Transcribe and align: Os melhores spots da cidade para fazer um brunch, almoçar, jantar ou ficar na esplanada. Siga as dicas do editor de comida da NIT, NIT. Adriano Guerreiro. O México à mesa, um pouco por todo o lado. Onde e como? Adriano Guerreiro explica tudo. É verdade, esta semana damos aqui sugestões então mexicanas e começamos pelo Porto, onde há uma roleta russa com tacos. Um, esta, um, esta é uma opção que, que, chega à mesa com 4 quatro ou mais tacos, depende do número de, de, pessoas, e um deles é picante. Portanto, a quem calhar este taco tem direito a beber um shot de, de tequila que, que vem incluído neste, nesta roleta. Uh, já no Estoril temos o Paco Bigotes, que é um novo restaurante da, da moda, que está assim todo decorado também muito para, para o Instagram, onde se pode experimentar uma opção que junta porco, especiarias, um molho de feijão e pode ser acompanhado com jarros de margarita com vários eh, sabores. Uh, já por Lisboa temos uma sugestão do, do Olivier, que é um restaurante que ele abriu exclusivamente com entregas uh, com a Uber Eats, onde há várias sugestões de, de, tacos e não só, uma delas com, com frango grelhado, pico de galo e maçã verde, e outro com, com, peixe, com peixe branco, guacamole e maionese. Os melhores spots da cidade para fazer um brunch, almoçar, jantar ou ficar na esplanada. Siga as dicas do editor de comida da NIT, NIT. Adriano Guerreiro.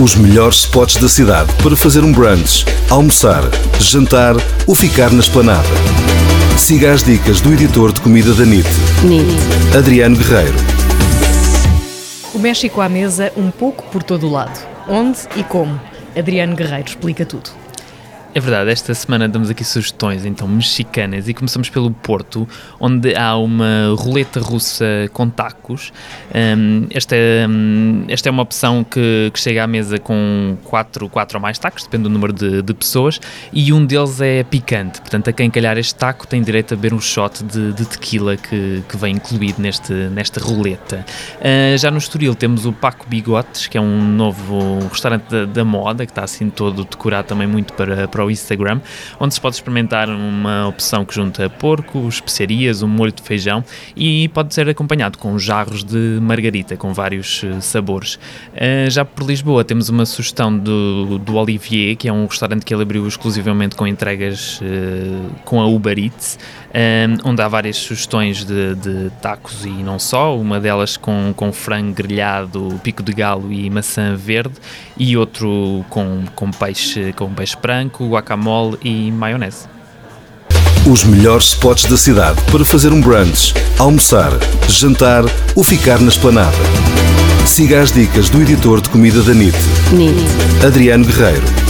Os 0.00 0.14
melhores 0.14 0.60
spots 0.60 0.96
da 0.96 1.08
cidade 1.08 1.52
para 1.60 1.76
fazer 1.76 2.04
um 2.04 2.12
brunch, 2.12 2.64
almoçar, 2.88 3.42
jantar 3.80 4.36
ou 4.64 4.72
ficar 4.72 5.10
na 5.10 5.18
esplanada. 5.18 5.66
Siga 6.56 6.92
as 6.92 7.02
dicas 7.02 7.40
do 7.40 7.52
editor 7.52 7.92
de 7.92 8.00
comida 8.00 8.32
da 8.32 8.46
NIT, 8.46 8.68
NIT. 9.02 9.76
Adriano 9.76 10.16
Guerreiro. 10.16 10.54
O 12.32 12.38
México 12.38 12.80
à 12.80 12.88
mesa, 12.88 13.32
um 13.36 13.50
pouco 13.50 13.82
por 13.90 14.04
todo 14.04 14.28
o 14.28 14.30
lado. 14.30 14.64
Onde 14.88 15.18
e 15.34 15.42
como? 15.42 15.80
Adriano 16.16 16.54
Guerreiro 16.54 16.90
explica 16.90 17.26
tudo. 17.26 17.50
É 18.38 18.40
verdade, 18.40 18.70
esta 18.70 18.94
semana 18.94 19.28
damos 19.28 19.50
aqui 19.50 19.64
sugestões 19.64 20.24
então 20.24 20.46
mexicanas 20.46 21.28
e 21.28 21.34
começamos 21.34 21.68
pelo 21.68 21.90
Porto, 21.90 22.46
onde 22.78 23.12
há 23.16 23.36
uma 23.36 23.92
roleta 23.98 24.38
russa 24.38 24.84
com 25.12 25.28
tacos. 25.28 25.92
Um, 26.32 26.86
esta, 26.94 27.16
um, 27.48 28.04
esta 28.06 28.28
é 28.28 28.30
uma 28.30 28.44
opção 28.44 28.84
que, 28.84 29.32
que, 29.34 29.40
chega 29.40 29.64
à 29.64 29.66
mesa 29.66 29.98
com 29.98 30.56
4 30.62 31.08
quatro 31.08 31.38
ou 31.38 31.42
mais 31.42 31.58
tacos, 31.58 31.82
depende 31.82 32.04
do 32.04 32.10
número 32.10 32.32
de, 32.32 32.62
de, 32.62 32.74
pessoas, 32.74 33.20
e 33.52 33.72
um 33.72 33.84
deles 33.84 34.20
é 34.20 34.44
picante. 34.44 35.00
Portanto, 35.00 35.30
a 35.30 35.32
quem 35.32 35.50
calhar 35.50 35.76
este 35.76 35.96
taco 35.96 36.24
tem 36.24 36.40
direito 36.40 36.74
a 36.74 36.76
beber 36.76 36.94
um 36.94 37.00
shot 37.00 37.42
de, 37.42 37.72
de 37.72 37.86
tequila 37.86 38.36
que, 38.36 38.84
que 38.88 38.96
vem 38.96 39.16
incluído 39.16 39.60
neste, 39.60 39.92
nesta 39.92 40.40
roleta. 40.40 41.04
Uh, 41.40 41.76
já 41.76 41.90
no 41.90 41.98
Estoril 41.98 42.36
temos 42.36 42.66
o 42.66 42.72
Paco 42.72 43.04
Bigotes, 43.08 43.66
que 43.66 43.76
é 43.76 43.80
um 43.80 44.00
novo 44.00 44.78
restaurante 44.92 45.24
da, 45.28 45.44
da 45.44 45.64
moda, 45.64 46.06
que 46.06 46.12
está 46.12 46.22
assim 46.22 46.48
todo 46.48 46.84
decorado 46.84 47.26
também 47.26 47.48
muito 47.48 47.72
para, 47.72 48.06
para 48.06 48.24
o 48.24 48.27
Instagram, 48.30 48.80
onde 49.18 49.34
se 49.34 49.40
pode 49.40 49.56
experimentar 49.56 50.08
uma 50.08 50.66
opção 50.68 51.04
que 51.04 51.14
junta 51.14 51.48
porco, 51.48 52.06
especiarias, 52.08 52.82
um 52.82 52.88
molho 52.88 53.12
de 53.12 53.22
feijão 53.22 53.64
e 53.96 54.28
pode 54.28 54.54
ser 54.54 54.68
acompanhado 54.68 55.18
com 55.18 55.38
jarros 55.38 55.84
de 55.84 56.18
margarita 56.20 56.76
com 56.76 56.92
vários 56.92 57.42
eh, 57.44 57.60
sabores. 57.60 58.14
Uh, 58.14 58.90
já 58.90 59.04
por 59.04 59.26
Lisboa 59.26 59.64
temos 59.64 59.88
uma 59.88 60.06
sugestão 60.06 60.56
do, 60.56 61.18
do 61.18 61.36
Olivier, 61.36 61.96
que 61.96 62.08
é 62.08 62.12
um 62.12 62.26
restaurante 62.26 62.64
que 62.64 62.72
ele 62.72 62.82
abriu 62.82 63.06
exclusivamente 63.06 63.76
com 63.76 63.86
entregas 63.86 64.60
uh, 64.60 65.34
com 65.44 65.60
a 65.60 65.66
Uber 65.66 65.98
Eats, 65.98 66.38
onde 67.24 67.42
há 67.42 67.48
várias 67.48 67.76
sugestões 67.76 68.44
de, 68.44 68.74
de, 68.74 69.10
tacos 69.22 69.64
e 69.64 69.70
não 69.70 69.98
só, 69.98 70.36
uma 70.36 70.60
delas 70.60 70.96
com, 70.96 71.32
com 71.34 71.52
frango 71.52 71.92
grelhado, 71.94 72.78
pico 72.82 73.02
de 73.02 73.12
galo 73.12 73.52
e 73.52 73.68
maçã 73.70 74.14
verde, 74.14 74.54
e 74.96 75.16
outro 75.16 75.84
com, 75.88 76.24
com, 76.34 76.50
peixe, 76.50 77.12
com 77.14 77.32
peixe 77.32 77.56
branco, 77.60 78.07
guacamole 78.08 78.78
e 78.82 79.10
maionese. 79.10 79.66
Os 80.90 81.04
melhores 81.04 81.48
spots 81.48 81.84
da 81.84 81.96
cidade 81.96 82.40
para 82.50 82.64
fazer 82.64 82.92
um 82.92 83.00
brunch, 83.00 83.54
almoçar, 83.78 84.32
jantar 84.68 85.24
ou 85.54 85.62
ficar 85.62 86.00
na 86.00 86.08
esplanada. 86.08 86.56
Siga 87.46 87.80
as 87.80 87.92
dicas 87.92 88.28
do 88.30 88.40
editor 88.40 88.80
de 88.80 88.88
comida 88.88 89.22
da 89.22 89.34
NIT, 89.34 89.56
NIT. 89.92 90.66
Adriano 90.66 91.04
Guerreiro. 91.04 91.67